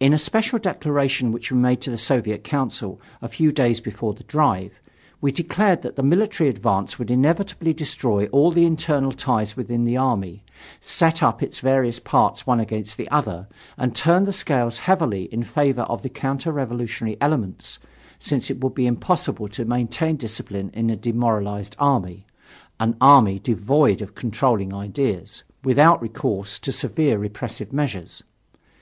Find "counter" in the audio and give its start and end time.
16.08-16.50